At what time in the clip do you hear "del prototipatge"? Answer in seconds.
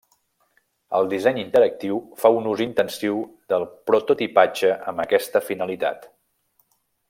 3.53-4.73